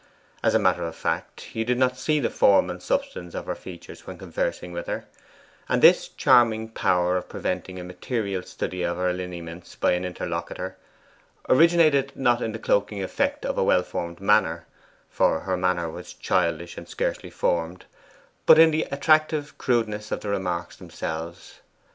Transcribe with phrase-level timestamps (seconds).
[0.41, 3.53] As a matter of fact, you did not see the form and substance of her
[3.53, 5.05] features when conversing with her;
[5.69, 10.75] and this charming power of preventing a material study of her lineaments by an interlocutor,
[11.47, 14.65] originated not in the cloaking effect of a well formed manner
[15.07, 17.85] (for her manner was childish and scarcely formed),
[18.47, 21.59] but in the attractive crudeness of the remarks themselves.